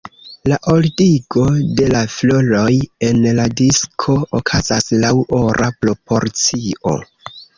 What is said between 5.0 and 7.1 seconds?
laŭ ora proporcio.